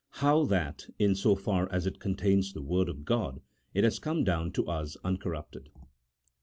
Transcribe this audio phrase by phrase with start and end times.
[0.25, 3.39] HOW THAT, IN SO FAR AS IT CONTAINS THE WORD OF GOD,
[3.75, 5.69] IT HAS COME DOWN TO US UNCORRUPTED.